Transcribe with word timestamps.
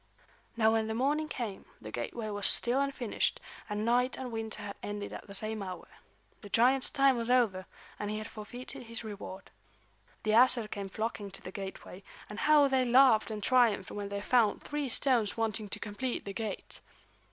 Now 0.57 0.71
when 0.71 0.87
the 0.87 0.95
morning 0.95 1.27
came 1.27 1.65
the 1.79 1.91
gateway 1.91 2.31
was 2.31 2.47
still 2.47 2.79
unfinished, 2.81 3.39
and 3.69 3.85
night 3.85 4.17
and 4.17 4.31
winter 4.31 4.63
had 4.63 4.75
ended 4.81 5.13
at 5.13 5.27
the 5.27 5.35
same 5.35 5.61
hour. 5.61 5.87
The 6.41 6.49
giant's 6.49 6.89
time 6.89 7.17
was 7.17 7.29
over, 7.29 7.67
and 7.99 8.09
he 8.09 8.17
had 8.17 8.25
forfeited 8.27 8.85
his 8.87 9.03
reward. 9.03 9.51
The 10.23 10.31
Æsir 10.31 10.71
came 10.71 10.89
flocking 10.89 11.29
to 11.29 11.41
the 11.43 11.51
gateway, 11.51 12.01
and 12.31 12.39
how 12.39 12.67
they 12.67 12.83
laughed 12.83 13.29
and 13.29 13.43
triumphed 13.43 13.91
when 13.91 14.09
they 14.09 14.21
found 14.21 14.63
three 14.63 14.89
stones 14.89 15.37
wanting 15.37 15.69
to 15.69 15.79
complete 15.79 16.25
the 16.25 16.33
gate! 16.33 16.79